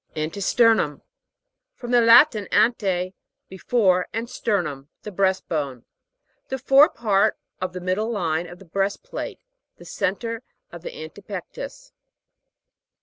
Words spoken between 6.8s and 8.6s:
part of the middle line of